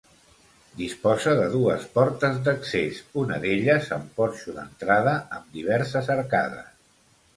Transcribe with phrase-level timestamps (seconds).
[0.77, 6.73] Disposa de dues portes d'accés, una d'elles amb porxo d'entrada amb diverses arcades.